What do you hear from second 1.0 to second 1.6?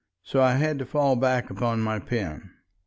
back